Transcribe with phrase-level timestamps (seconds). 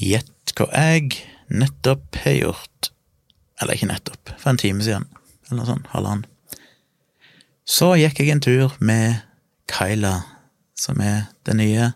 [0.00, 1.18] Gjett hva jeg
[1.52, 2.90] nettopp har gjort.
[3.60, 5.04] Eller ikke nettopp, for en time siden,
[5.46, 6.24] eller noe sånt, halvannen.
[7.68, 9.20] Så gikk jeg en tur med
[9.70, 10.14] Kyla,
[10.74, 11.90] som er den nye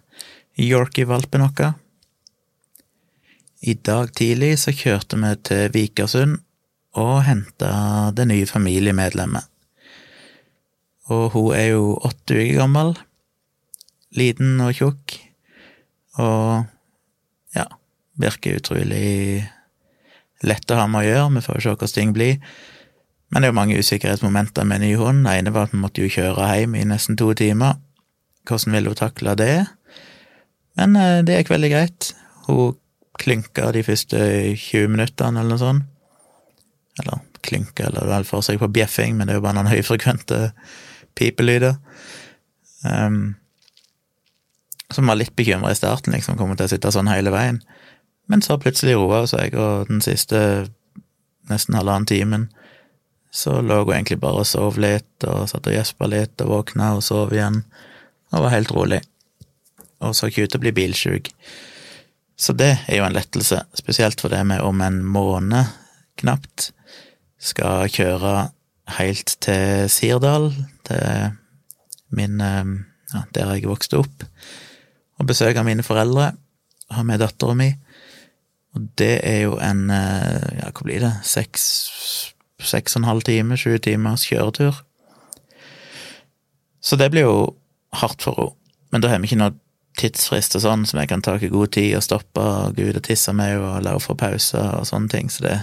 [0.60, 1.72] Yorkie-valpen vår.
[3.64, 6.36] I dag tidlig så kjørte vi til Vikersund
[7.00, 9.48] og henta det nye familiemedlemmet.
[11.08, 12.92] Og hun er jo åtte uker gammel,
[14.14, 15.16] liten og tjukk,
[16.20, 16.68] og
[18.20, 19.44] virker utrolig
[20.44, 22.38] lett å ha med å gjøre, vi får se hvordan ting blir.
[23.32, 25.24] Men det er jo mange usikkerhetsmomenter med ny hund.
[25.26, 27.80] Det ene var at vi måtte jo kjøre hjem i nesten to timer.
[28.46, 29.64] Hvordan ville hun takle det?
[30.78, 32.10] Men eh, det gikk veldig greit.
[32.46, 32.76] Hun
[33.18, 34.18] klynka de første
[34.58, 35.90] 20 minuttene, eller noe sånt.
[37.02, 40.40] Eller klynka, eller vel for seg på bjeffing, men det er jo bare noen høyfrekvente
[41.18, 41.78] pipelyder.
[42.84, 43.34] Um,
[44.92, 47.62] som var litt bekymra i starten, liksom, kommer til å sitte sånn hele veien.
[48.30, 50.38] Men så plutselig roa hun seg, og den siste
[51.50, 52.48] nesten halvannen timen
[53.34, 56.92] så lå hun egentlig bare og sov litt, og satt og gjespa litt, og våkna
[56.94, 57.64] og sov igjen,
[58.30, 59.00] og var helt rolig.
[60.04, 61.30] Og så ikke ut til å bli bilsjuk.
[62.38, 65.72] Så det er jo en lettelse, spesielt for det med om en måned,
[66.22, 66.70] knapt,
[67.42, 68.52] skal kjøre
[69.00, 70.52] helt til Sirdal,
[70.86, 71.34] til
[72.14, 72.74] min eh,
[73.16, 74.24] ja, der jeg vokste opp,
[75.18, 76.30] og besøke mine foreldre,
[76.94, 77.72] ha med dattera mi.
[78.74, 81.64] Og det er jo en, eh, ja, hva blir det, seks,
[82.58, 84.82] seks og en halv time, sju timers kjøretur.
[86.84, 87.36] Så det blir jo
[87.94, 88.60] hardt for henne.
[88.92, 89.56] Men da har vi ikke noe
[89.98, 92.98] tidsfrist og sånn som jeg kan ta i god tid og stoppe og gå ut
[92.98, 95.56] og tisse med og la henne få pauser og sånne ting, så det,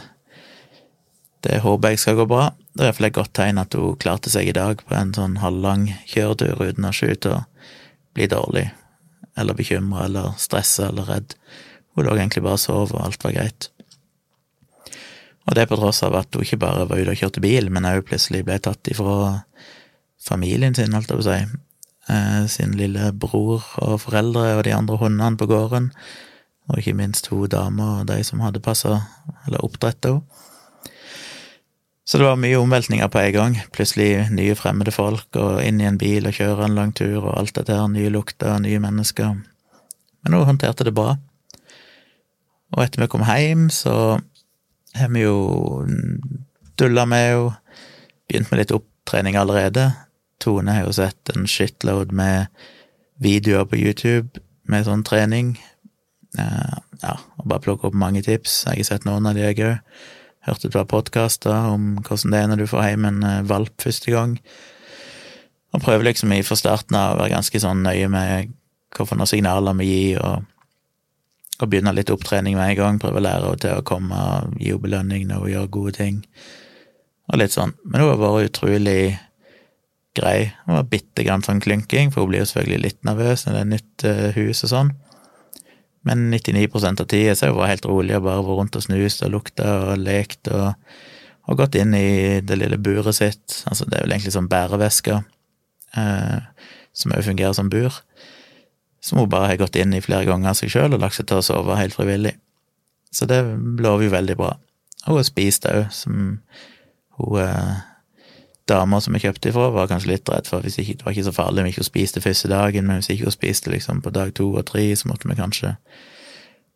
[1.47, 2.49] det håper jeg skal gå bra.
[2.75, 5.39] Det er iallfall et godt tegn at hun klarte seg i dag på en sånn
[5.43, 7.67] halvlang kjøretur uten å skyte og
[8.15, 8.69] bli dårlig
[9.39, 11.35] eller bekymra eller stressa eller redd.
[11.95, 13.69] Hun lå egentlig bare og sov, og alt var greit.
[15.49, 17.87] Og det på tross av at hun ikke bare var ute og kjørte bil, men
[17.89, 19.41] òg plutselig ble tatt ifra
[20.21, 21.39] familien sin, holdt jeg på å si,
[22.13, 25.91] eh, sin lille bror og foreldre og de andre hundene på gården,
[26.69, 29.01] og ikke minst to damer og de som hadde passa
[29.47, 30.47] eller oppdretta henne.
[32.11, 33.53] Så det var mye omveltninger på en gang.
[33.71, 37.37] Plutselig nye fremmede folk, og inn i en bil og kjøre en lang tur, og
[37.39, 39.37] alt dette her, nye lukter, nye mennesker.
[40.25, 41.13] Men hun håndterte det bra.
[42.71, 44.19] Og etter vi kom hjem, så
[44.95, 45.83] har vi jo
[46.79, 47.49] dulla med jo
[48.29, 49.89] begynt med litt opptrening allerede.
[50.41, 52.47] Tone har jo sett en shitload med
[53.21, 55.53] videoer på YouTube med sånn trening.
[56.37, 58.63] Ja, og bare plukke opp mange tips.
[58.69, 59.79] Jeg har sett noen av de, jeg òg.
[60.47, 63.75] Hørte et par podkaster om hvordan det er når du får hjem en eh, valp
[63.83, 64.31] første gang.
[65.71, 68.55] Og prøver liksom i forstarten av å være ganske sånn nøye med
[68.97, 70.47] hvilke signaler vi gir, og,
[71.61, 73.01] og begynne litt opptrening med en gang.
[73.01, 74.21] Prøve å lære henne til å komme
[74.57, 76.23] gi henne belønning når hun gjør gode ting,
[77.31, 77.75] og litt sånn.
[77.85, 79.01] Men hun har vært utrolig
[80.17, 80.51] grei.
[80.65, 83.61] Hun var bitte grann sånn klynking, for hun blir jo selvfølgelig litt nervøs når det
[83.61, 84.91] er nytt uh, hus og sånn.
[86.07, 88.85] Men 99% av tida så har hun vært helt rolig og bare vært rundt og
[88.87, 90.73] snust og lukta og lekt og,
[91.45, 93.61] og, gått inn i det lille buret sitt.
[93.69, 95.19] Altså, det er vel egentlig sånn bæreveske
[96.01, 96.65] eh,
[96.97, 98.01] som òg fungerer som bur.
[99.01, 101.27] Som hun bare har gått inn i flere ganger av seg sjøl og lagt seg
[101.29, 102.35] til å sove helt frivillig.
[103.11, 103.41] Så det
[103.81, 104.51] lover jo veldig bra.
[105.07, 106.37] Og hun har spist òg, som
[107.17, 107.79] hun eh,
[108.69, 111.27] dama som jeg kjøpte ifra, var kanskje litt redd for hvis ikke, det var ikke
[111.27, 114.13] så farlig om ikke hun spiste første dagen, men hvis ikke hun spiste liksom på
[114.15, 115.75] dag to og tre, så måtte vi kanskje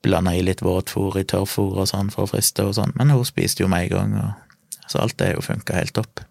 [0.06, 3.26] blande i litt våtfôr i tørrfôr og sånn for å friste og sånn, men hun
[3.26, 6.26] spiste jo med en gang, og så alt det jo funka helt topp.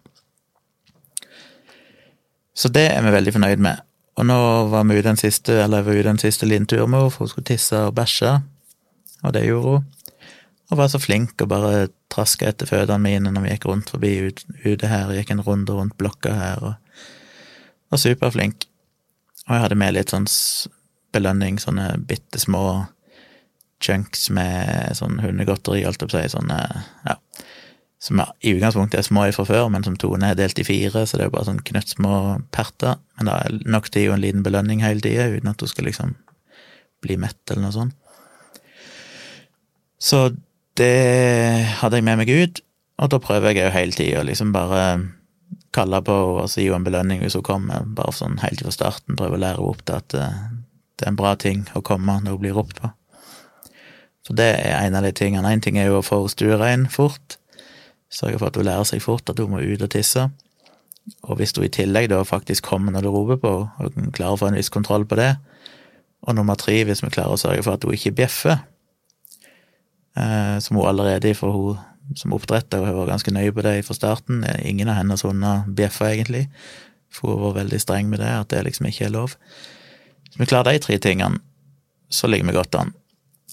[2.55, 3.81] Så det er vi veldig fornøyd med.
[4.15, 4.37] Og nå
[4.71, 7.11] var vi ute en siste, eller jeg var ute en siste liten tur med henne,
[7.11, 8.37] for hun skulle tisse og bæsje,
[9.23, 9.91] og det gjorde hun.
[10.71, 14.13] Og var så flink og bare traska etter føttene mine når vi gikk rundt forbi
[14.63, 17.03] ute her, gikk en runde rundt blokka her, og
[17.93, 18.65] var superflink.
[19.45, 20.25] Og jeg hadde med litt sånn
[21.13, 22.85] belønning, sånne bitte små
[23.83, 26.59] chunks med sånn hundegodteri, alt jeg på å si, sånne,
[27.05, 27.19] ja,
[28.05, 31.17] som i utgangspunktet er små fra før, men som Tone er delt i fire, så
[31.17, 32.17] det er jo bare sånn knøttsmå
[32.53, 35.71] perter, men det er nok til jo en liten belønning hele tida, uten at hun
[35.71, 36.13] skal liksom
[37.01, 37.95] bli mett eller noe sånt.
[39.97, 40.27] Så
[40.77, 42.61] det hadde jeg med meg ut,
[43.01, 44.83] og da prøver jeg jo hele tida liksom bare
[45.75, 48.75] kalle på henne og si henne en belønning hvis hun kommer, bare sånn helt fra
[48.75, 50.43] starten, prøve å lære henne opp til at eh,
[50.95, 52.91] det er en bra ting å komme når hun blir ropt på.
[54.25, 55.51] Så det er en av de tingene.
[55.53, 57.37] Én ting er jo å få henne stuerein fort,
[58.15, 60.27] sørge for at hun lærer seg fort at hun må ut og tisse.
[61.27, 64.41] Og hvis hun i tillegg da faktisk kommer når du roper på og klarer å
[64.41, 65.35] få en viss kontroll på det,
[66.25, 68.63] og nummer tre, hvis vi klarer å sørge for at hun ikke bjeffer,
[70.17, 73.79] eh, som hun allerede for hun som oppdretter, og hun var ganske nøye på det
[73.85, 74.43] fra starten.
[74.61, 76.47] Ingen av hennes hunder bjeffa, egentlig,
[77.13, 79.35] for hun var veldig streng med det, at det liksom ikke er lov.
[80.25, 81.41] Hvis vi klarer de tre tingene,
[82.09, 82.93] så ligger vi godt an.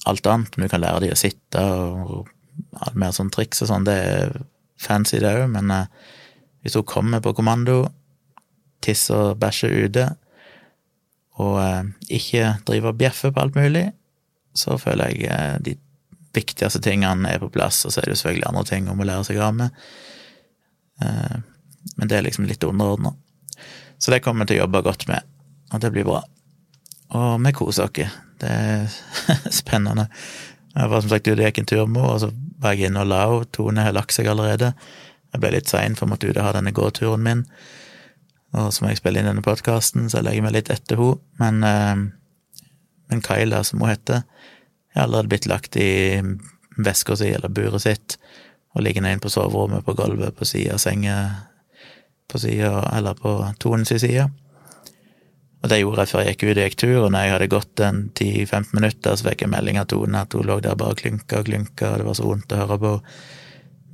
[0.09, 2.29] Alt annet, du kan lære de å sitte og
[2.85, 4.35] alt mer sånn triks og sånn, det er
[4.82, 5.87] fancy, det òg, men eh,
[6.62, 7.84] hvis hun kommer på kommando,
[8.82, 10.08] tisser og bæsjer ute,
[11.43, 13.87] og eh, ikke driver og bjeffer på alt mulig,
[14.58, 15.76] så føler jeg eh, de
[16.37, 19.08] viktigste tingene er på plass, og så er det jo selvfølgelig andre ting hun å
[19.08, 19.82] lære seg av med.
[21.02, 23.11] Men det er liksom litt underordna.
[24.00, 25.26] Så det kommer vi til å jobbe godt med,
[25.75, 26.23] og det blir bra.
[27.19, 28.17] Og vi koser oss.
[28.40, 28.88] Det er
[29.61, 30.08] spennende.
[30.72, 32.30] Jeg var som sagt ute og gikk en tur med henne, og så
[32.62, 33.50] var jeg inne og la henne.
[33.52, 34.72] Tone har lagt seg allerede.
[35.32, 37.44] Jeg ble litt sein, for jeg måtte ut og ha denne gåturen min.
[38.52, 41.20] Og så må jeg spille inn denne podkasten, så jeg legger meg litt etter henne.
[41.40, 42.02] Men, eh,
[43.12, 44.24] men Kyla, som hun heter,
[44.94, 46.20] er allerede blitt lagt i
[46.76, 48.16] veska si eller buret sitt
[48.72, 51.16] og ligger inn på soverommet på gulvet på sida av senga
[52.32, 54.30] på sida, eller på Tones side.
[55.62, 57.50] Og det gjorde jeg før jeg gikk ut og gikk tur, og når jeg hadde
[57.53, 60.97] gått en 10-15 minutter, så fikk jeg melding av Tone at hun lå der bare
[60.97, 62.93] og klynka og klynka, og det var så vondt å høre på.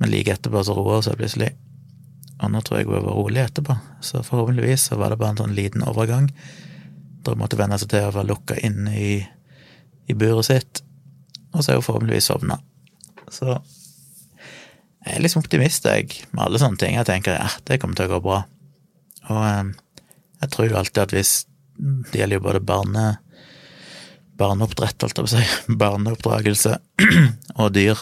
[0.01, 1.51] Men like etterpå så roa hun seg plutselig.
[2.39, 5.43] Og nå tror jeg hun var rolig etterpå, så forhåpentligvis så var det bare en
[5.43, 6.31] sånn liten overgang.
[7.21, 9.15] Da hun måtte venne seg til å være lukka inne i,
[10.09, 10.83] i buret sitt
[11.53, 12.59] og så er hun forhåpentligvis sovna.
[13.33, 16.97] Så jeg er liksom optimist, jeg, med alle sånne ting.
[16.97, 18.41] Jeg tenker ja, det kommer til å gå bra.
[19.29, 19.71] Og eh,
[20.43, 21.33] jeg tror jo alltid at hvis
[21.79, 23.05] Det gjelder jo både barne,
[24.39, 26.77] barneoppdrett, holdt jeg på å si, barneoppdragelse
[27.61, 28.01] og dyr,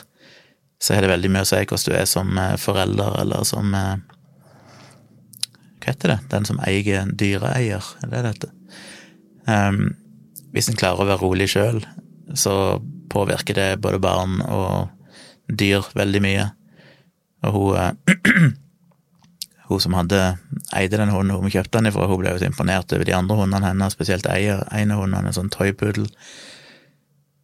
[0.81, 3.73] så har det veldig mye å si hvordan du er som eh, forelder, eller som
[3.73, 3.95] eh,
[5.77, 6.19] Hva heter det?
[6.33, 8.51] Den som eier dyreeier, er det dette?
[9.47, 9.95] Um,
[10.51, 11.79] hvis en klarer å være rolig sjøl,
[12.35, 12.53] så
[13.13, 14.89] påvirker det både barn og
[15.47, 16.47] dyr veldig mye.
[17.47, 18.51] Og hun eh,
[19.67, 20.19] hun som hadde
[20.75, 23.39] eide den hunden hun kjøpte den ifra, hun ble jo så imponert over de andre
[23.41, 26.07] hundene hennes, spesielt eier, en av hundene, en sånn toypuddel,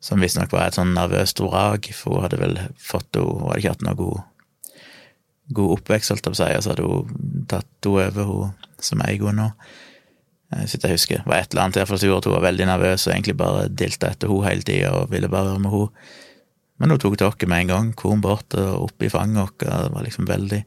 [0.03, 3.73] som visstnok var et sånn nervøst orag, for hun hadde vel fått Hun hadde ikke
[3.75, 4.21] hatt noe god,
[5.59, 8.83] god oppvekst, holdt jeg på å si, og så hadde hun tatt henne over, hun
[8.83, 9.49] som eier henne nå.
[10.53, 11.23] Eh, så jeg husker.
[11.23, 13.37] Det var et eller annet iallfall som gjorde at hun var veldig nervøs og egentlig
[13.39, 16.09] bare dilta etter henne hele tida og ville bare være med henne.
[16.81, 19.93] Men hun tok til med en gang, kom bort og opp i fanget vårt, det
[19.93, 20.63] var liksom veldig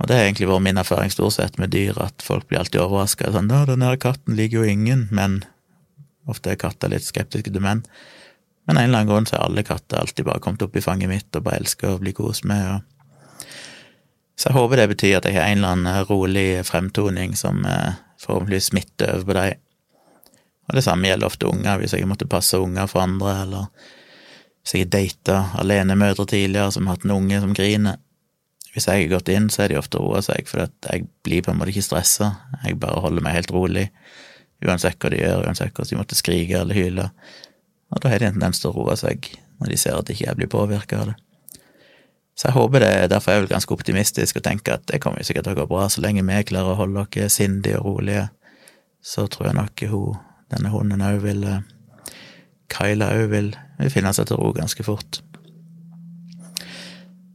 [0.00, 2.82] Og det har egentlig vært min erfaring stort sett med dyr, at folk blir alltid
[2.82, 3.30] overraska.
[3.32, 5.44] Sånn den der katten liker jo ingen', men
[6.26, 7.84] ofte er katter litt skeptiske til menn.
[8.66, 10.82] Men av en eller annen grunn så har alle katter alltid bare kommet opp i
[10.84, 12.64] fanget mitt og bare elsker å bli kost med.
[12.74, 12.80] Og...
[14.34, 18.00] Så jeg håper det betyr at jeg har en eller annen rolig fremtoning som eh,
[18.24, 19.60] forhåpentligvis smitter over på dem.
[20.64, 23.66] Og det samme gjelder ofte unger, hvis jeg måtte passe unger for andre, eller
[24.64, 28.00] hvis jeg har data alenemødre tidligere som har hatt en unge som griner.
[28.74, 31.52] Hvis jeg har gått inn, så er de ofte roa seg, for jeg blir på
[31.52, 32.32] en måte ikke stressa.
[32.64, 33.84] Jeg bare holder meg helt rolig,
[34.64, 37.10] uansett hva de gjør, uansett hvordan de måtte skrike eller hyle.
[37.94, 39.30] Og da har de en tendens til å roe seg
[39.60, 41.18] når de ser at ikke jeg blir påvirka av det.
[42.34, 45.22] Så jeg håper det, derfor er jeg vel ganske optimistisk og tenker at det kommer
[45.22, 45.84] sikkert til å gå bra.
[45.86, 48.24] Så lenge vi klarer å holde oss sindige og rolige,
[49.04, 50.18] så tror jeg nok hun,
[50.50, 51.62] denne hunden òg vil eh,
[52.74, 55.20] Kyla òg vil, vil finne seg til ro ganske fort.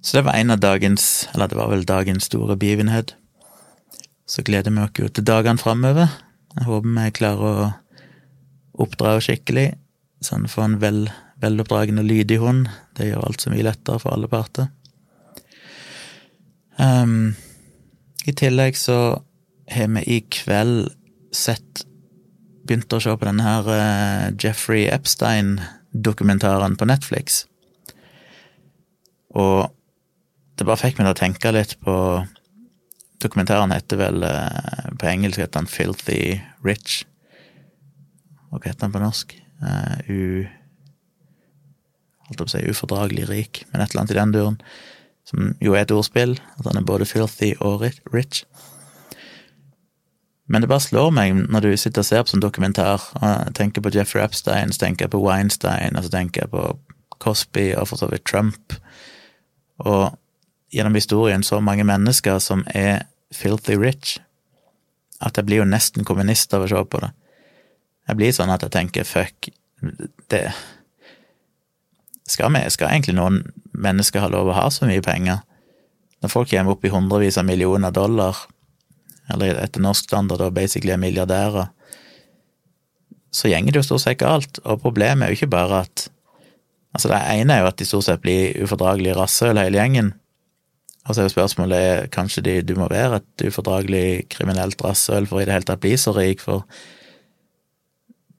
[0.01, 3.15] Så det var en av dagens, eller det var vel dagens store begivenhet.
[4.29, 6.11] Så gleder vi oss jo til dagene framover.
[6.55, 7.69] Jeg håper vi klarer å
[8.79, 9.73] oppdra skikkelig,
[10.23, 11.01] sånn få en vel,
[11.43, 12.69] veloppdragen og lydig hund.
[12.95, 14.69] Det gjør alt så mye lettere for alle parter.
[16.79, 17.35] Um,
[18.23, 19.19] I tillegg så
[19.69, 20.93] har vi i kveld
[21.35, 21.85] sett
[22.69, 27.39] Begynt å se på denne her uh, Jeffrey Epstein-dokumentaren på Netflix.
[29.33, 29.71] Og
[30.59, 31.95] det bare fikk meg til å tenke litt på
[33.19, 37.01] Dokumentaren heter vel uh, På engelsk heter han Filthy Rich.
[38.47, 39.35] Hva heter han på norsk?
[39.59, 40.19] Uh, u...
[42.29, 44.57] Holdt på å si ufordragelig rik, men et eller annet i den duren
[45.29, 48.43] som jo er et ordspill, at han er både filthy og rich.
[50.49, 53.83] Men det bare slår meg når du sitter og ser på sånn dokumentar, og tenker
[53.85, 56.63] på Jeffrey Epstein, så tenker jeg på Weinstein, og så tenker jeg på
[57.21, 58.73] Cosby og for så vidt Trump,
[59.85, 60.17] og
[60.73, 64.17] gjennom historien så mange mennesker som er filthy rich,
[65.19, 67.11] at jeg blir jo nesten kommunist av å se på det.
[68.09, 69.49] Jeg blir sånn at jeg tenker fuck,
[70.31, 70.43] det
[72.29, 73.41] skal, vi, skal egentlig noen
[73.73, 75.41] mennesker ha lov å ha så mye penger?
[76.19, 78.37] Når folk kommer opp i hundrevis av millioner dollar,
[79.33, 81.69] eller etter norsk standard og basically er milliardærer,
[83.31, 84.57] så gjenger det jo stort sett galt.
[84.65, 86.09] Og problemet er jo ikke bare at
[86.89, 90.07] Altså, det ene er jo at de stort sett blir ufordragelige rasshøl, hele gjengen.
[91.09, 95.41] Og så er jo spørsmålet kanskje de, du må være et ufordragelig kriminelt rasshøl for
[95.41, 96.67] i det hele tatt bli så rik, for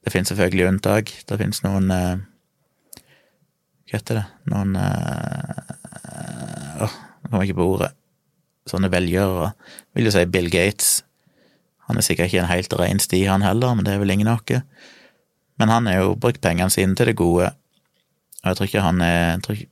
[0.01, 1.11] det finnes selvfølgelig unntak.
[1.27, 2.21] Det finnes noen eh,
[3.91, 4.23] Hva heter det?
[4.53, 5.59] Noen eh,
[6.87, 7.91] Åh, nå kommer jeg ikke på ordet.
[8.71, 9.51] Sånne velgjørere.
[9.97, 11.01] Vil jo si Bill Gates.
[11.89, 14.31] Han er sikkert ikke en helt ren sti, han heller, men det er vel ingen
[14.31, 14.63] noe.
[15.59, 17.51] Men han har jo brukt pengene sine til det gode,
[18.41, 19.71] og jeg tror ikke han er jeg tror ikke,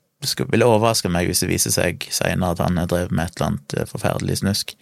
[0.52, 3.52] Ville overraske meg hvis det viser seg seinere at han har drevet med et eller
[3.54, 4.76] annet eh, forferdelig snusk.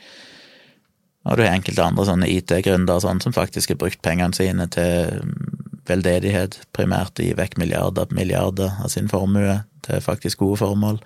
[1.27, 5.19] Og du har enkelte andre sånne IT-gründere sånn, som faktisk har brukt pengene sine til
[5.21, 11.01] mm, veldedighet, primært gi vekk milliarder på milliarder av sin formue til faktisk gode formål,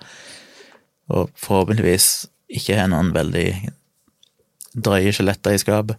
[1.12, 2.08] og forhåpentligvis
[2.52, 3.46] ikke har noen veldig
[4.72, 5.98] drøye skjeletter i skapet.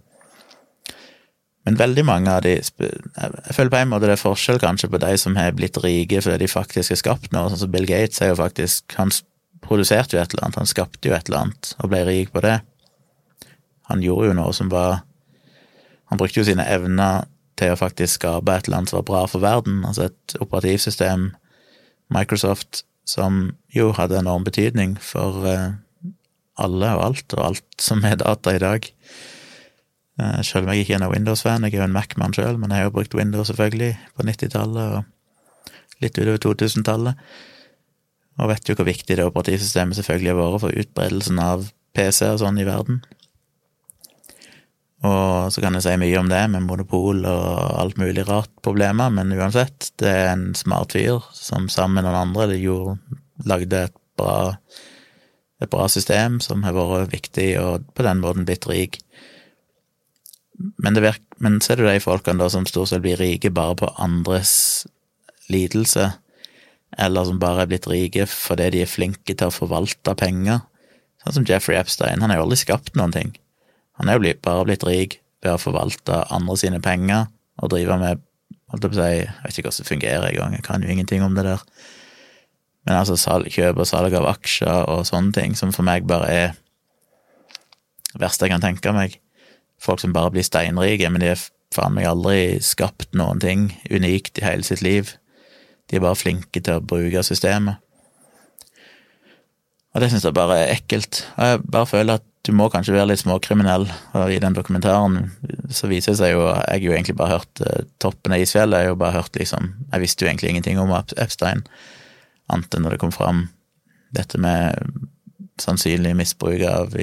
[1.63, 4.99] Men veldig mange av de Jeg føler på en måte det er forskjell kanskje på
[4.99, 8.21] de som har blitt rike fordi de faktisk har skapt noe, sånn som Bill Gates
[8.21, 9.13] er jo faktisk Han
[9.63, 12.41] produserte jo et eller annet, han skapte jo et eller annet og ble rik på
[12.43, 12.57] det.
[13.87, 15.05] Han gjorde jo noe som var
[16.11, 17.29] Han brukte jo sine evner
[17.59, 21.29] til å faktisk skape et eller annet som var bra for verden, altså et operativsystem,
[22.13, 25.75] Microsoft, som jo hadde enorm betydning for eh,
[26.61, 28.89] alle og alt, og alt som er data i dag.
[30.21, 32.69] Eh, selv om jeg ikke er noen Windows-fan, jeg er jo en Mac-mann sjøl, men
[32.69, 37.25] jeg har jo brukt Windows selvfølgelig på 90-tallet og litt utover 2000-tallet,
[38.41, 41.67] og vet jo hvor viktig det operativsystemet selvfølgelig har vært for utbredelsen av
[41.97, 43.01] PC-er sånn i verden.
[45.03, 49.11] Og så kan jeg si mye om det, med monopol og alt mulig rart problemer,
[49.11, 52.95] men uansett, det er en smart fyr som sammen med noen andre det gjorde,
[53.49, 54.53] lagde et bra,
[55.59, 59.01] et bra system som har vært viktig, og på den måten blitt rik.
[60.53, 63.89] Men, virker, men ser du de folkene da som stort sett blir rike bare på
[64.01, 64.85] andres
[65.51, 66.11] lidelse,
[67.01, 70.61] eller som bare er blitt rike fordi de er flinke til å forvalte penger.
[71.23, 73.33] Sånn som Jeffrey Epstein, han har jo aldri skapt noen ting.
[73.97, 77.27] Han er jo bare blitt rik ved å forvalte andre sine penger
[77.61, 78.21] og drive med
[78.73, 81.23] holdt jeg å si, Jeg vet ikke hvordan det fungerer engang, jeg kan jo ingenting
[81.23, 81.61] om det der.
[82.83, 86.29] Men altså salg, kjøp og salg av aksjer og sånne ting, som for meg bare
[86.31, 86.55] er
[88.13, 89.19] det verste jeg kan tenke meg.
[89.83, 94.39] Folk som bare blir steinrike, men de har faen meg aldri skapt noen ting unikt
[94.39, 95.15] i hele sitt liv.
[95.89, 97.81] De er bare flinke til å bruke systemet.
[99.93, 101.25] Og det syns jeg bare er ekkelt.
[101.35, 103.85] Og jeg bare føler at du må kanskje være litt småkriminell,
[104.19, 105.29] og i den dokumentaren
[105.71, 108.81] så viser det seg jo Jeg har jo egentlig bare hørt uh, toppen av isfjellet,
[108.81, 111.63] jeg har jo bare hørt liksom Jeg visste jo egentlig ingenting om Epstein,
[112.51, 113.45] annet enn når det kom fram
[114.13, 114.75] dette med
[115.61, 116.95] sannsynlig misbruk av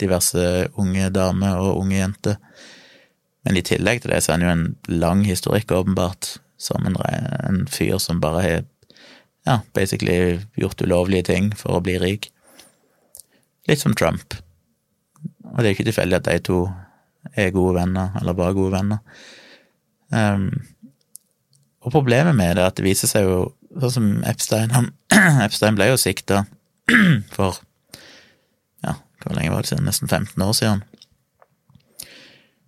[0.00, 0.46] diverse
[0.80, 2.38] unge damer og unge jenter.
[3.46, 6.96] Men i tillegg til det så er han jo en lang historikk, åpenbart, som en,
[7.46, 8.64] en fyr som bare har
[9.46, 12.30] ja, basically gjort ulovlige ting for å bli rik.
[13.68, 14.34] Litt som Trump.
[15.52, 16.60] Og det er ikke tilfeldig at de to
[17.34, 18.98] er gode venner, eller bare gode venner.
[20.10, 20.50] Um,
[21.86, 23.38] og problemet med det er at det viser seg jo,
[23.78, 24.90] sånn som Epstein han,
[25.46, 26.44] Epstein ble jo sikta
[27.36, 27.58] for
[29.26, 29.88] hvor lenge var det siden?
[29.88, 30.84] Nesten 15 år siden.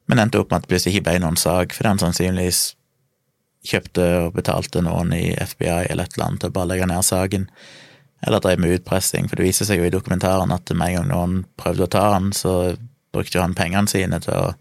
[0.09, 2.63] Men endte opp med at det plutselig ikke ble noen sak, fordi han sannsynligvis
[3.69, 7.05] kjøpte og betalte noen i FBI eller et eller annet til å bare legge ned
[7.05, 7.49] saken
[8.27, 11.09] eller drev med utpressing, for det viser seg jo i dokumentaren at med en gang
[11.13, 12.75] noen prøvde å ta han, så
[13.15, 14.55] brukte jo han pengene sine til å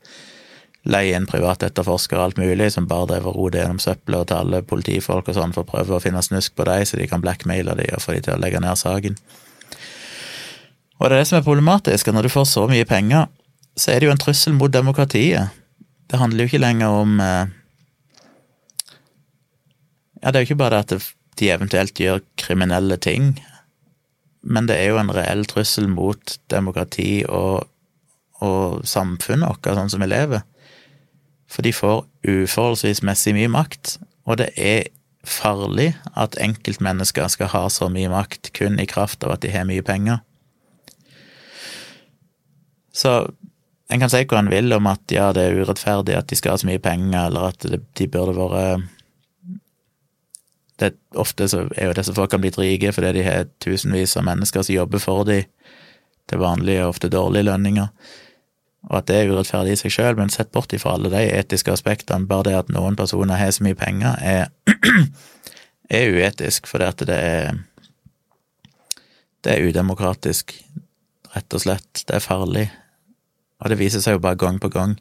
[0.87, 4.37] leie inn privatetterforskere og alt mulig, som bare drev og rodet gjennom søppelet og til
[4.37, 7.23] alle politifolk og sånn for å prøve å finne snusk på dem, så de kan
[7.23, 9.17] blackmaile dem og få dem til å legge ned saken.
[10.97, 13.27] Og det er det som er problematisk, at når du får så mye penger,
[13.77, 15.53] så er det jo en trussel mot demokratiet.
[16.09, 17.53] Det handler jo ikke lenger om eh,
[20.23, 23.35] Ja, det er jo ikke bare det at de eventuelt gjør kriminelle ting,
[24.41, 27.67] men det er jo en reell trussel mot demokrati og,
[28.41, 30.41] og samfunnet vårt, sånn som vi lever.
[31.47, 34.89] For de får uforholdsvis messig mye makt, og det er
[35.27, 39.67] farlig at enkeltmennesker skal ha så mye makt kun i kraft av at de har
[39.69, 40.23] mye penger.
[42.97, 43.13] Så
[43.87, 46.55] en kan si hva en vil om at ja, det er urettferdig at de skal
[46.55, 48.87] ha så mye penger, eller at de burde vært
[50.77, 54.61] det, ofte så er jo disse folkene blitt rike fordi de har tusenvis av mennesker
[54.61, 55.47] som jobber for dem
[56.29, 57.87] til vanlige og ofte dårlige lønninger,
[58.89, 61.71] og at det er urettferdig i seg sjøl, men sett bort ifra alle de etiske
[61.71, 64.51] aspektene, bare det at noen personer har så mye penger, er,
[66.01, 67.61] er uetisk, fordi at det er
[69.45, 70.51] det er udemokratisk,
[71.31, 72.01] rett og slett.
[72.03, 72.65] Det er farlig.
[73.61, 74.97] Og det viser seg jo bare gang på gang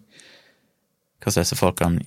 [1.21, 2.05] hvordan disse folkene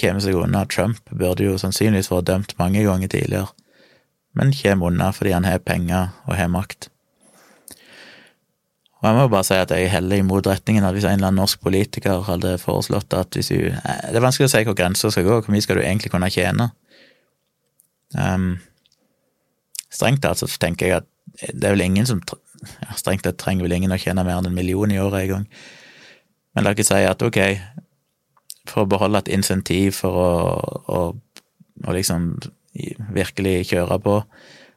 [0.00, 0.64] kommer seg unna.
[0.66, 3.52] Trump burde jo sannsynligvis vært dømt mange ganger tidligere
[4.36, 6.90] men kommer unna fordi han har penger og har makt.
[8.96, 11.30] Og jeg må jo bare si at jeg heller i motretningen at hvis en eller
[11.30, 15.10] annen norsk politiker hadde foreslått at hvis du Det er vanskelig å si hvor grensa
[15.12, 16.70] skal gå, hvor mye skal du egentlig kunne tjene?
[18.16, 18.56] Um,
[19.92, 21.08] strengt tatt så tenker jeg at
[21.52, 24.50] det er vel ingen som ja, Strengt tatt trenger vel ingen å tjene mer enn
[24.50, 25.48] en million i året en gang.
[26.56, 27.38] Men la ikke si at ok,
[28.66, 30.30] for å beholde et insentiv for å,
[30.88, 31.00] å,
[31.84, 32.32] å liksom
[33.14, 34.16] virkelig kjøre på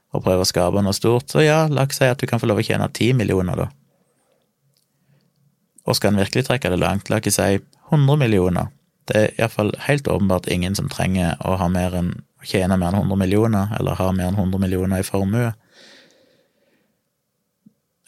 [0.09, 2.49] og prøve å skape noe stort, så ja, la oss si at du kan få
[2.49, 3.67] lov å tjene ti millioner, da.
[5.85, 7.59] Og skal en virkelig trekke det langt, la oss si
[7.93, 8.71] 100 millioner.
[9.09, 12.11] Det er iallfall helt åpenbart ingen som trenger å ha mer enn
[12.45, 15.51] tjene mer enn 100 millioner, eller ha mer enn 100 millioner i formue.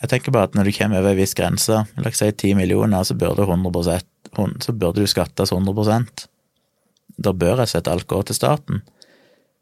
[0.01, 2.58] Jeg tenker bare at når du kommer over ei viss grense, la oss si 10
[2.58, 4.08] millioner, så burde, 100%,
[4.65, 6.25] så burde du skattes 100
[7.22, 8.81] Da bør jeg sette alt gå til staten,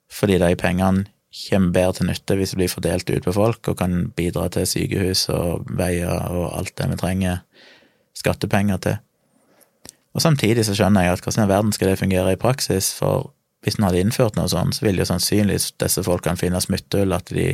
[0.10, 3.78] fordi de pengene kommer bedre til nytte hvis det blir fordelt ut på folk, og
[3.78, 7.44] kan bidra til sykehus og veier og alt det vi trenger
[8.18, 8.98] skattepenger til.
[10.16, 13.34] Og samtidig så skjønner jeg at hvordan i verden skal det fungere i praksis, for
[13.64, 17.30] hvis en hadde innført noe sånt, så ville jo sannsynligvis disse folkene finne smutthull, at
[17.36, 17.54] de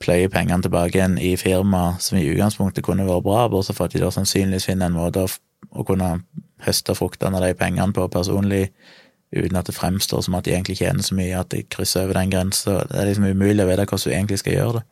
[0.00, 3.94] pløye pengene tilbake igjen i firma som i utgangspunktet kunne vært bra, bortsett fra at
[3.94, 5.30] de da sannsynligvis finner en måte å,
[5.76, 6.14] å kunne
[6.64, 8.70] høste fruktene av de pengene på personlig,
[9.30, 12.18] uten at det fremstår som at de egentlig tjener så mye at de krysser over
[12.18, 12.80] den grensa.
[12.88, 14.86] Det er liksom umulig å vite hvordan du egentlig skal gjøre det.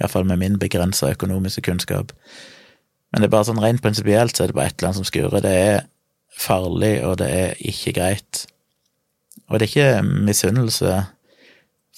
[0.00, 2.14] Iallfall med min begrensa økonomiske kunnskap.
[3.12, 5.08] Men det er bare sånn rent prinsipielt så er det bare et eller annet som
[5.08, 5.44] skurer.
[5.44, 5.80] Det er
[6.40, 8.44] farlig, og det er ikke greit.
[9.50, 10.94] Og det er ikke misunnelse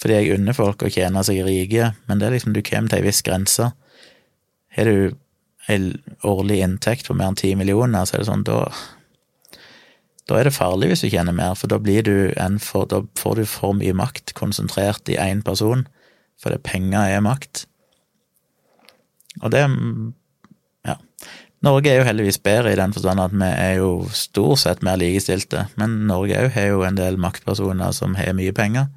[0.02, 2.98] fordi jeg unner folk å tjene seg rike, men det er liksom, du kommer til
[2.98, 3.68] ei viss grense.
[4.74, 5.14] Har du
[5.70, 5.92] en
[6.26, 8.64] årlig inntekt på mer enn ti millioner, så er det sånn, da
[10.30, 12.14] da er det farlig hvis du tjener mer, for da blir du
[12.62, 15.86] for, da får du for mye makt konsentrert i én person,
[16.40, 17.64] for det penger er makt.
[19.42, 19.64] Og det
[20.86, 20.96] ja.
[21.62, 24.98] Norge er jo heldigvis bedre i den forstand at vi er jo stort sett mer
[25.00, 28.90] likestilte, men Norge òg har jo en del maktpersoner som har mye penger.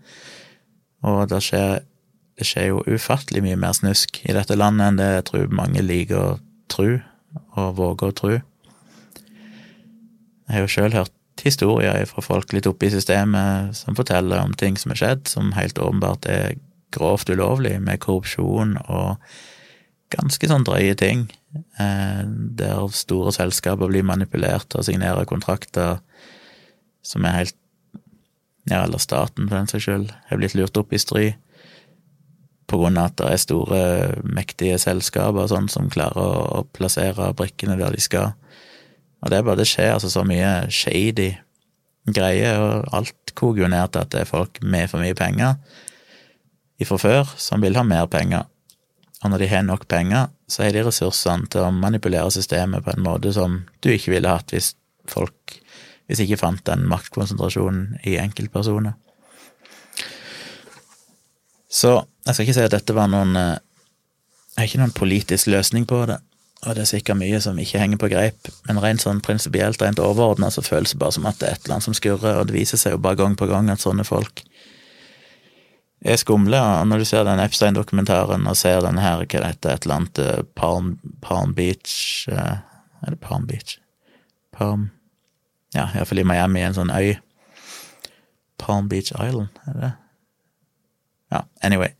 [1.05, 1.83] Og det skjer,
[2.39, 5.83] det skjer jo ufattelig mye mer snusk i dette landet enn det jeg tror mange
[5.85, 6.37] liker å
[6.71, 6.89] tro,
[7.59, 8.33] og våger å tro.
[10.45, 11.13] Jeg har jo sjøl hørt
[11.43, 15.53] historier fra folk litt oppe i systemet som forteller om ting som er skjedd, som
[15.57, 16.55] helt åpenbart er
[16.95, 19.17] grovt ulovlig, med korrupsjon og
[20.13, 21.25] ganske sånn drøye ting,
[21.81, 25.99] eh, der store selskaper blir manipulert og signerer kontrakter
[27.05, 27.57] som er helt
[28.69, 31.25] ja, eller staten for den saks skyld, har blitt lurt opp i stry
[32.65, 33.81] på grunn av at det er store,
[34.25, 36.17] mektige selskaper sånn, som klarer
[36.61, 38.33] å, plassere brikkene der de skal.
[39.21, 41.35] Og det er bare det skjer altså så mye shady
[42.09, 45.57] greier, og alt koker jo ned til at det er folk med for mye penger
[46.81, 48.49] ifra før som vil ha mer penger.
[49.23, 52.93] Og når de har nok penger, så har de ressursene til å manipulere systemet på
[52.93, 54.73] en måte som du ikke ville hatt hvis
[55.09, 55.55] folk
[56.05, 58.93] hvis jeg ikke fant den maktkonsentrasjonen i enkeltpersoner.
[61.69, 63.57] Så jeg skal ikke si at dette var noen eh,
[64.55, 66.15] Jeg har ikke noen politisk løsning på det,
[66.63, 69.99] og det er sikkert mye som ikke henger på greip, men rent sånn prinsipielt, rent
[69.99, 72.47] overordna, så føles det bare som at det er et eller annet som skurrer, og
[72.47, 74.45] det viser seg jo bare gang på gang at sånne folk
[76.05, 76.61] er skumle.
[76.61, 79.99] Og når du ser den Epstein-dokumentaren og ser den her, hva det heter, et eller
[79.99, 80.93] annet eh, Palm,
[81.25, 82.61] Palm Beach eh,
[83.03, 83.75] Er det Palm Beach?
[84.55, 84.93] Palm
[85.75, 87.17] ja, iallfall i Miami, en sånn øy.
[88.61, 89.93] Palm Beach Island, er det
[91.33, 91.91] Ja, anyway.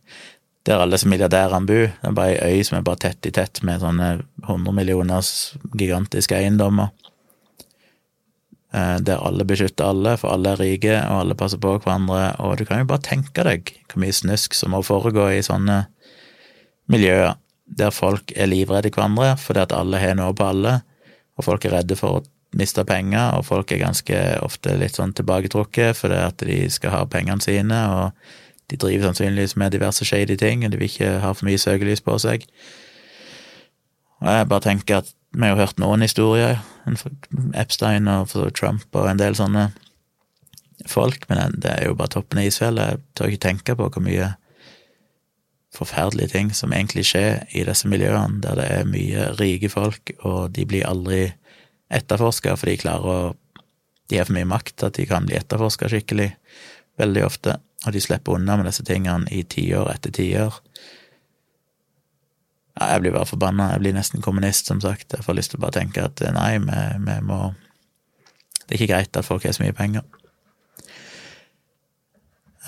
[0.65, 1.87] Der alle som milliardærene bor.
[1.91, 5.31] Det er bare ei øy som er bare tett i tett med sånne 100 millioners
[5.77, 6.93] gigantiske eiendommer.
[8.73, 12.35] Eh, der alle beskytter alle, for alle er rike, og alle passer på hverandre.
[12.39, 15.83] Og du kan jo bare tenke deg hvor mye snusk som må foregå i sånne
[16.91, 17.35] miljøer,
[17.65, 20.79] der folk er livredde hverandre fordi at alle har noe på alle,
[21.35, 25.13] og folk er redde for å mista penger, og folk er ganske ofte litt sånn
[25.15, 30.37] tilbaketrukket fordi at de skal ha pengene sine, og de driver sannsynligvis med diverse shady
[30.39, 32.47] ting, og de vil ikke ha for mye søkelys på seg.
[34.23, 36.61] Og jeg bare tenker at vi har hørt noen historier,
[37.53, 39.67] Epstein og Trump og en del sånne
[40.87, 42.95] folk, men det er jo bare toppen av isfjellet.
[42.95, 44.31] Jeg tør ikke tenke på hvor mye
[45.75, 50.55] forferdelige ting som egentlig skjer i disse miljøene, der det er mye rike folk, og
[50.55, 51.33] de blir aldri
[51.95, 53.33] etterforska, for de klarer å
[54.05, 56.27] De har for mye makt at de kan bli etterforska skikkelig,
[57.01, 57.55] veldig ofte,
[57.87, 60.59] og de slipper unna med disse tingene i tiår etter tiår.
[62.75, 63.71] Ja, jeg blir bare forbanna.
[63.73, 65.13] Jeg blir nesten kommunist, som sagt.
[65.15, 67.39] Jeg får lyst til å bare tenke at nei, vi, vi må
[68.65, 70.05] Det er ikke greit at folk har så mye penger.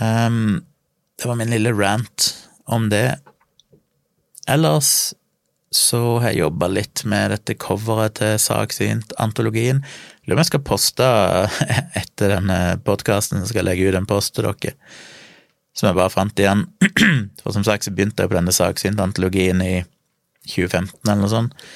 [0.02, 0.66] Um,
[1.18, 2.28] det var min lille rant
[2.66, 3.18] om det.
[4.48, 5.14] Ellers
[5.74, 9.82] så har jeg jobba litt med dette coveret til Saksynt-antologien.
[10.24, 11.08] Lurer på om jeg skal poste
[12.02, 14.78] etter denne podkasten, skal jeg legge ut en post til dere.
[15.78, 16.64] Som jeg bare fant igjen.
[17.44, 19.76] For som sagt så begynte jeg på denne Saksynt-antologien i
[20.48, 21.70] 2015 eller noe sånt.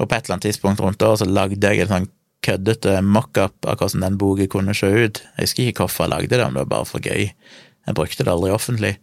[0.00, 2.12] Og på et eller annet tidspunkt rundt da så lagde jeg en sånn
[2.44, 5.22] køddete mockup av hvordan den boka kunne se ut.
[5.38, 7.30] Jeg husker ikke hvorfor jeg lagde det, om det var bare for gøy.
[7.86, 8.96] Jeg brukte det aldri offentlig.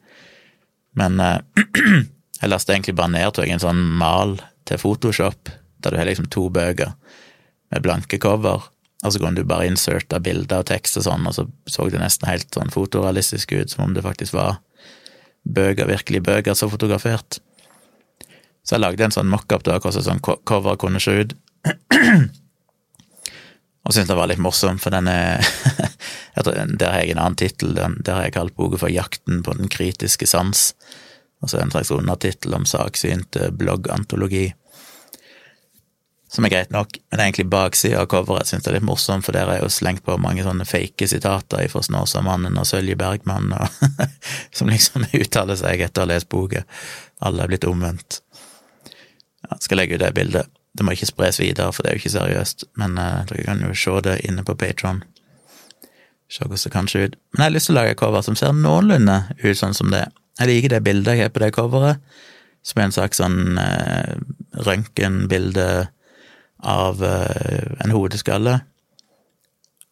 [1.00, 1.40] Men eh,
[2.42, 5.52] jeg lastet egentlig bare ned til en sånn mal til Photoshop,
[5.82, 6.96] der du har liksom to bøker
[7.72, 8.66] med blanke cover,
[9.02, 12.02] og så kunne du bare inserte bilder og tekst og sånn, og så så det
[12.02, 14.60] nesten helt sånn fotorealistisk ut, som om det faktisk var
[15.44, 17.40] bøker, virkelig bøker, så fotografert.
[18.62, 21.34] Så jeg lagde en sånn mockup av hvordan sånn cover kunne se ut.
[23.82, 25.42] Og syntes det var litt morsom, for den er
[26.38, 27.74] Der har jeg en annen tittel.
[27.74, 30.72] Der har jeg kalt boka for Jakten på den kritiske sans.
[31.42, 34.52] Og så en slags undertittel om saksynte bloggantologi.
[36.32, 39.26] Som er greit nok, men er egentlig baksida av coveret syns jeg er litt morsomt,
[39.26, 43.52] for der er jo slengt på mange sånne fake sitater fra Snåsamannen og Sølje Bergman,
[43.52, 43.82] og,
[44.56, 46.64] som liksom uttaler seg etter å ha lest boka.
[47.20, 48.22] Alle er blitt omvendt.
[49.44, 50.48] Ja, skal legge ut det bildet.
[50.72, 53.66] Det må ikke spres videre, for det er jo ikke seriøst, men uh, dere kan
[53.66, 55.04] jo se det inne på Patron.
[56.32, 57.20] Se hvordan det kan se ut.
[57.34, 60.06] Men jeg har lyst til å lage cover som ser noenlunde ut sånn som det.
[60.42, 62.02] Jeg liker det bildet jeg har på det coveret,
[62.66, 64.18] som er en slags sånn uh,
[64.66, 65.68] røntgenbilde
[66.66, 68.56] av uh, en hodeskalle,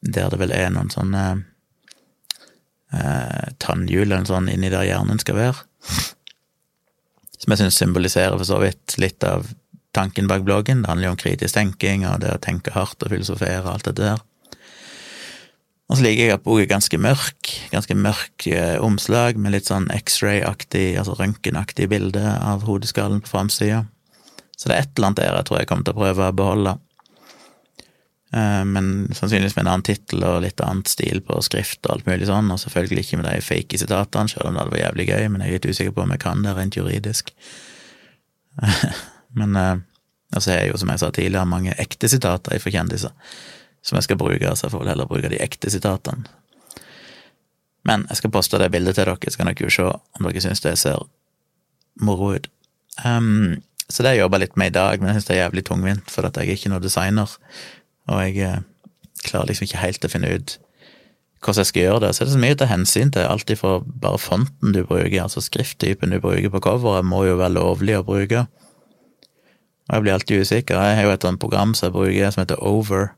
[0.02, 1.24] der det vel er noen sånne
[2.96, 5.66] uh, tannhjul eller noe sånt inni der hjernen skal være.
[7.40, 9.52] Som jeg syns symboliserer for så vidt litt av
[9.96, 10.82] tanken bak bloggen.
[10.82, 13.92] Det handler jo om kritisk tenking og det å tenke hardt og filosofere og alt
[13.92, 14.26] det der.
[15.89, 17.52] Og så liker jeg at boka er ganske mørk.
[17.71, 23.88] Ganske mørk eh, omslag med litt sånn X-ray-aktig, altså røntgenaktig bilde av hodeskallen på framsida.
[24.54, 26.38] Så det er et eller annet der jeg tror jeg kommer til å prøve å
[26.38, 26.75] beholde.
[28.38, 32.10] Eh, men sannsynligvis med en annen tittel og litt annet stil på skrift og alt
[32.12, 35.10] mulig sånn, og selvfølgelig ikke med de fake sitatene, selv om det hadde vært jævlig
[35.10, 37.34] gøy, men jeg er litt usikker på om jeg kan det rent juridisk.
[39.39, 39.78] Men eh,
[40.34, 43.13] altså jeg er jo, som jeg sa tidligere, mange ekte sitater fra kjendiser
[43.82, 46.28] som jeg skal bruke, så jeg får vel heller bruke de ekte sitatene.
[47.88, 50.44] Men jeg skal poste det bildet til dere, så kan dere jo se om dere
[50.44, 51.06] syns det ser
[52.00, 52.50] moro ut.
[53.06, 55.44] Um, så det har jeg jobba litt med i dag, men jeg syns det er
[55.46, 57.38] jævlig tungvint, for at jeg er ikke noen designer,
[58.10, 58.60] og jeg eh,
[59.26, 60.58] klarer liksom ikke helt å finne ut
[61.39, 62.10] hvordan jeg skal gjøre det.
[62.13, 65.22] Så er det så mye å ta hensyn til, alt ifra bare fonten du bruker,
[65.24, 68.44] altså skrifttypen du bruker på coveret, må jo være lovlig å bruke.
[69.88, 70.76] Og jeg blir alltid usikker.
[70.84, 73.13] Jeg har jo et sånt program som jeg bruker som heter Over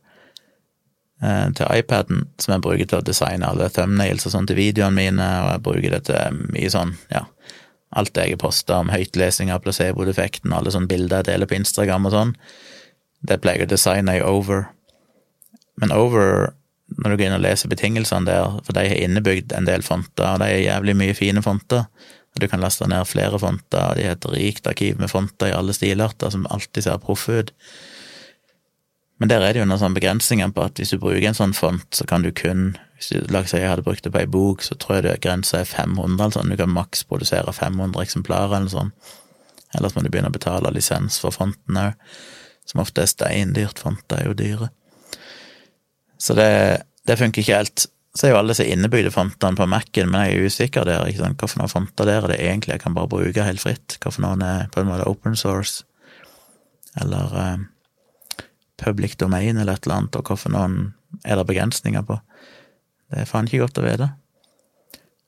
[1.21, 5.27] til iPaden, som jeg bruker til å designe alle thumbnails og sånn til videoene mine,
[5.43, 7.27] og jeg bruker det til mye sånn, ja,
[7.93, 11.60] alt det jeg har posta om høytlesing av placebo-defekten, alle sånne bilder jeg deler på
[11.60, 12.34] Instagram og sånn,
[13.27, 14.65] det pleier jeg å designe i Over.
[15.81, 16.55] Men Over,
[16.97, 20.25] når du går inn og leser betingelsene der, for de har innebygd en del fonter,
[20.25, 21.86] og de er jævlig mye fine fonter,
[22.31, 25.51] og du kan laste ned flere fonter, og de har et rikt arkiv med fonter
[25.51, 27.51] i alle stilarter som alltid ser proffe ut.
[29.21, 31.53] Men der er det jo noen sånne begrensninger på at hvis du bruker en sånn
[31.53, 34.19] font, så kan du kun Hvis du, la oss si jeg hadde brukt det på
[34.19, 37.97] ei bok, så tror jeg det grensa er 500, altså du kan maks produsere 500
[37.97, 38.91] eksemplarer eller sånn.
[39.73, 41.95] Ellers må du begynne å betale lisens for fonten òg,
[42.69, 43.81] som ofte er steindyrt.
[43.81, 44.69] Fonter er jo dyre.
[46.21, 46.51] Så det,
[47.10, 50.36] det funker ikke helt så er jo alle disse innebygde fontene på Mac-en, men jeg
[50.36, 51.05] er usikker der.
[51.07, 51.39] ikke sant?
[51.39, 53.95] Hvilke fonter der er det egentlig jeg kan bare bruke helt fritt?
[54.03, 55.86] Hvilke er på en måte open source,
[56.99, 57.62] eller uh,
[58.82, 62.17] public domain, eller et eller annet, og hvorfor noen er det begrensninger på?
[63.12, 64.12] Det er faen ikke godt å vite.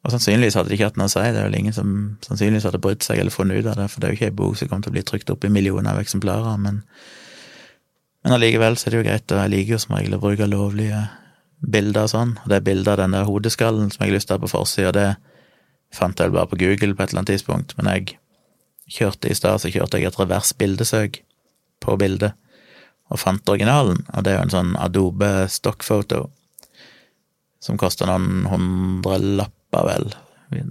[0.03, 1.91] Og sannsynligvis hadde de ikke hatt noe å si, det er vel ingen som
[2.25, 4.39] sannsynligvis hadde brydd seg eller funnet ut av det, for det er jo ikke ei
[4.41, 6.81] bok som kommer til å bli trykt opp i millioner av eksemplarer, men
[8.23, 10.45] men allikevel så er det jo greit, og jeg liker jo som regel å bruke
[10.47, 11.01] lovlige
[11.73, 12.29] bilder og sånn.
[12.43, 14.51] Og det bildet av den der hodeskallen som jeg har lyst til å ha på
[14.53, 15.09] forsida, det
[15.93, 18.15] fant jeg vel bare på Google på et eller annet tidspunkt, men jeg
[18.95, 21.19] kjørte i stad, så kjørte jeg et revers bildesøk
[21.83, 22.39] på bildet,
[23.13, 26.25] og fant originalen, og det er jo en sånn Adobe stockfoto
[27.63, 30.09] som koster noen hundrelapper, vel.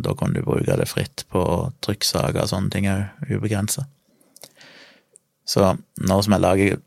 [0.05, 1.43] Da kan du bruke det fritt på
[1.83, 3.87] trykksaker og sånne ting òg, ubegrensa.
[5.49, 6.83] Så nå som jeg lager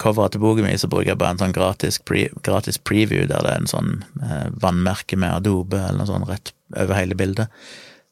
[0.00, 3.44] coveret til boka mi, så bruker jeg bare en sånn gratis, pre, gratis, preview, der
[3.44, 3.92] det er en sånn
[4.24, 7.52] eh, vannmerke med Adobe eller noe sånt rett over hele bildet.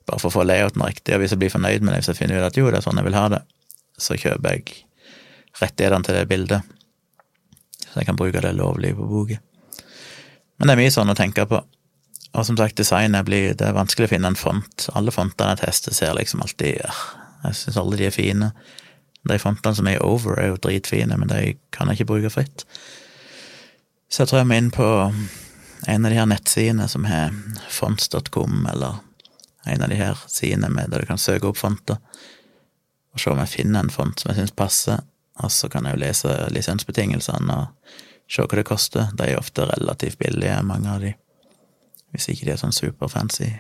[0.08, 1.14] Bare for å få layouten riktig.
[1.16, 2.84] Og hvis jeg blir fornøyd med det, hvis jeg finner ut at jo, det er
[2.84, 3.40] sånn jeg vil ha det,
[3.98, 4.82] så kjøper jeg
[5.58, 6.76] rettighetene til det bildet.
[7.88, 9.40] Så jeg kan bruke det lovlig på boka.
[10.58, 11.60] Men det er mye sånn å tenke på.
[12.36, 14.88] Og som sagt, designet blir Det er vanskelig å finne en font.
[14.98, 18.52] Alle fontene jeg tester, ser liksom alltid Jeg syns alle de er fine.
[19.28, 22.64] De fontene som er over, er jo dritfine, men de kan jeg ikke bruke fritt.
[24.08, 24.88] Så jeg tror jeg må inn på
[25.86, 27.34] en av de her nettsidene som har
[27.70, 28.98] fonts.com, eller
[29.68, 32.00] en av de her sidene med der du kan søke opp fonter,
[33.12, 35.04] og se om jeg finner en font som jeg syns passer,
[35.38, 37.94] og så kan jeg jo lese lisensbetingelsene og
[38.28, 39.08] se hva det koster.
[39.16, 41.14] De er ofte relativt billige, mange av de,
[42.12, 43.50] hvis ikke de er sånn superfancy,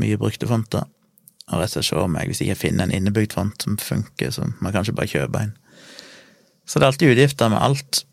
[0.00, 0.86] mye brukte fonter.
[1.50, 4.32] Og rett og slett se om jeg, hvis jeg finner en innebygd font som funker,
[4.32, 5.54] så må jeg kanskje bare kjøpe en.
[6.64, 8.04] Så det er alltid utgifter med alt.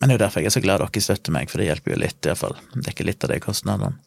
[0.00, 1.92] Men det er jo derfor jeg er så glad dere støtter meg, for det hjelper
[1.92, 2.56] jo litt, iallfall.
[2.74, 3.98] Dekker litt av de kostnadene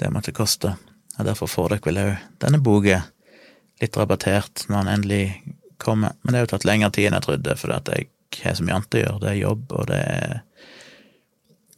[0.00, 0.72] det måtte koste.
[1.18, 3.02] Og derfor får dere vel òg denne boka
[3.82, 5.24] litt rabattert når den endelig
[5.84, 6.16] kommer.
[6.22, 8.08] Men det har jo tatt lengre tid enn jeg trodde, for at jeg
[8.42, 9.20] har så mye annet å gjøre.
[9.22, 10.40] Det er jobb, og det er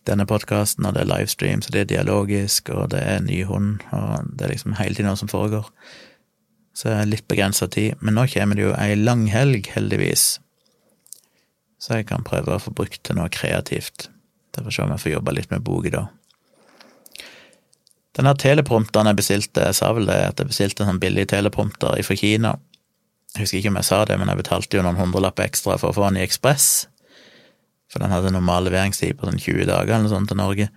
[0.05, 3.85] denne podkasten, og det er livestream, så det er dialogisk, og det er ny hund,
[3.97, 5.71] og det er liksom hele tiden noe som foregår.
[6.75, 7.95] Så jeg er litt begrensa tid.
[8.03, 10.27] Men nå kommer det jo ei lang helg, heldigvis,
[11.81, 14.09] så jeg kan prøve å få brukt til noe kreativt.
[14.57, 16.12] Derfor se om jeg får jobba litt med bok i dag.
[18.14, 21.27] Den her teleprompteren jeg bestilte, jeg sa vel det, at jeg bestilte en sånn billig
[21.33, 22.55] teleprompter fra Kina.
[23.35, 25.90] Jeg husker ikke om jeg sa det, men jeg betalte jo noen hundrelapper ekstra for
[25.90, 26.87] å få den i Ekspress.
[27.90, 30.68] For den hadde normal leveringstid på sånn 20 dager eller sånt til Norge.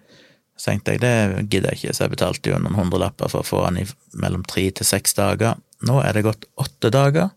[0.58, 1.14] Så tenkte jeg det
[1.52, 4.46] gidder jeg ikke, så jeg betalte jo noen hundrelapper for å få den i mellom
[4.50, 5.60] tre til seks dager.
[5.86, 7.30] Nå er det gått åtte dager,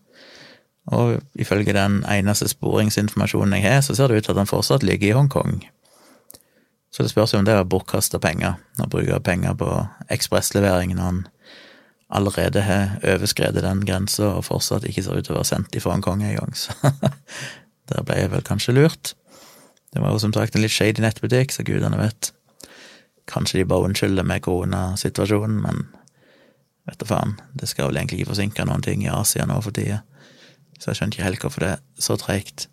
[0.89, 4.85] og ifølge den eneste sporingsinformasjonen jeg har, så ser det ut til at den fortsatt
[4.85, 5.59] ligger i Hongkong.
[6.91, 9.69] Så det spørs jo om det er bortkasta penger, å bruke penger på
[10.11, 11.21] ekspresslevering når han
[12.11, 15.95] allerede har overskredet den grensa og fortsatt ikke ser ut til å være sendt ifra
[15.95, 16.75] Hongkong engang, så
[17.91, 19.13] der ble jeg vel kanskje lurt.
[19.91, 22.31] Det var jo som sagt en litt shady nettbutikk, så gudene vet.
[23.31, 25.85] Kanskje de bare unnskylder med koronasituasjonen, men
[26.87, 27.35] vet da faen.
[27.55, 30.01] Det skal vel egentlig ikke forsinke noen ting i Asia nå for tida,
[30.79, 32.67] så jeg skjønner ikke helt hvorfor det er så treigt.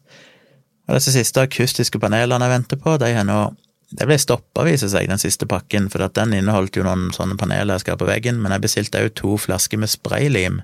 [0.89, 3.41] Og disse siste akustiske panelene jeg venter på, de har nå
[3.89, 7.79] det ble stoppa, viser seg, den siste pakken, for den inneholdt jo noen sånne paneler
[7.79, 10.59] jeg skal på veggen, men jeg bestilte òg to flasker med spraylim.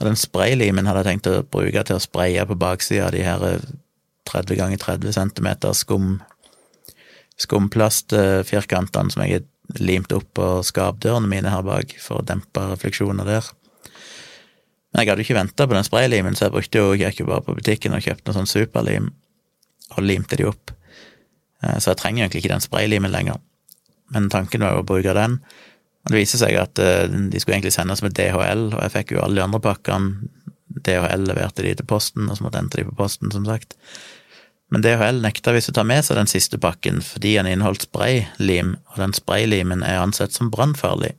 [0.00, 3.22] Og den spraylimen hadde jeg tenkt å bruke til å spraye på baksida av de
[3.24, 3.64] her
[4.28, 5.48] 30 ganger 30 cm
[5.78, 6.12] skum
[7.40, 13.26] skumplastfirkantene som jeg har limt opp på skapdørene mine her bak, for å dempe refleksjoner
[13.26, 13.48] der.
[14.92, 17.28] Men jeg hadde jo ikke venta på den spraylimen, så jeg brukte jo, gikk jo
[17.30, 19.08] bare på butikken og kjøpte noe sånn superlim,
[19.96, 20.74] og limte de opp.
[21.62, 23.40] Eh, så jeg trenger egentlig ikke den spraylimen lenger.
[24.12, 25.38] Men tanken var jo å bruke den.
[26.02, 29.14] Og det viser seg at eh, de skulle egentlig sendes med DHL, og jeg fikk
[29.16, 30.32] jo alle de andre pakkene.
[30.72, 33.76] DHL leverte de til posten, og så måtte hente de på posten, som sagt.
[34.72, 38.78] Men DHL nekta visst å ta med seg den siste pakken fordi den inneholdt spraylim,
[38.88, 41.12] og den spraylimen er ansett som brannfarlig.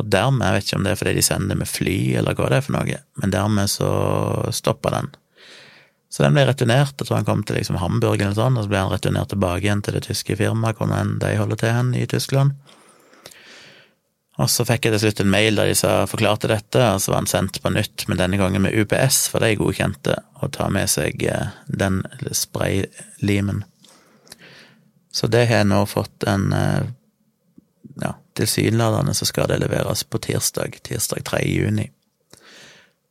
[0.00, 2.36] Og dermed, jeg vet ikke om det er fordi de sender det med fly, eller
[2.36, 3.90] hva det er for noe, men dermed så
[4.56, 5.12] stoppa den.
[6.12, 8.68] Så den ble returnert, jeg tror han kom til liksom Hamburg eller sånn, og så
[8.68, 12.04] ble han returnert tilbake igjen til det tyske firmaet, hvor de holder til hen i
[12.10, 12.52] Tyskland.
[14.40, 17.12] Og så fikk jeg til slutt en mail der de sa, forklarte dette, og så
[17.12, 20.68] var han sendt på nytt, men denne gangen med UPS, for de godkjente å ta
[20.72, 22.00] med seg eh, den
[22.36, 23.64] spraylimen.
[25.12, 26.82] Så det har jeg nå fått en eh,
[28.00, 31.42] Ja, tilsynelatende så skal det leveres på tirsdag, tirsdag 3.
[31.44, 31.90] juni.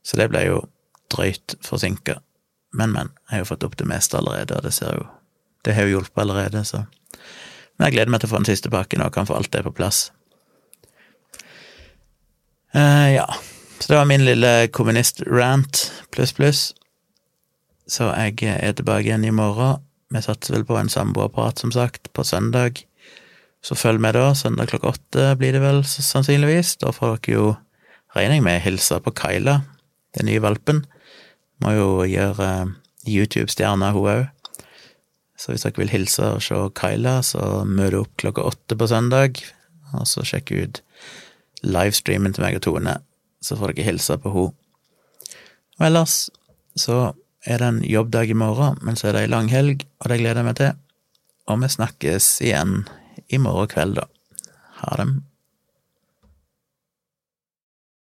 [0.02, 0.64] Så det ble jo
[1.14, 2.18] drøyt forsinka.
[2.74, 3.12] Men, men.
[3.28, 5.08] Jeg har jo fått opp det meste allerede, og det ser jo
[5.66, 6.86] Det har jo hjulpet allerede, så
[7.78, 9.64] Men jeg gleder meg til å få den siste pakken og kan få alt det
[9.66, 10.12] på plass.
[12.76, 13.26] Uh, ja.
[13.80, 16.62] Så det var min lille kommunist-rant pluss, pluss.
[17.90, 19.82] Så jeg er tilbake igjen i morgen.
[20.14, 22.84] Vi satser vel på en samboerprat, som sagt, på søndag.
[23.64, 24.32] Så følg med da.
[24.36, 26.76] Søndag klokka åtte blir det vel sannsynligvis.
[26.84, 27.46] Da får dere jo,
[28.16, 29.62] regner jeg med, hilse på Kyla,
[30.18, 30.86] den nye valpen.
[31.62, 32.72] Må jo gjøre eh,
[33.10, 34.24] YouTube-stjerne, hun òg.
[35.38, 39.42] Så hvis dere vil hilse og se Kyla, så møt opp klokka åtte på søndag,
[39.98, 40.82] og så sjekk ut
[41.66, 43.00] livestreamen til meg og Tone,
[43.42, 44.54] så får dere hilse på henne.
[45.80, 46.16] Og ellers
[46.78, 50.12] så er det en jobbdag i morgen, men så er det ei lang helg, og
[50.12, 50.78] det gleder jeg meg til.
[51.50, 52.84] Og vi snakkes igjen
[53.34, 54.06] i morgen kveld, da.
[54.84, 55.10] Ha det.